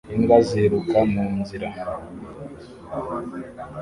[0.15, 1.69] Imbwa ziruka munzira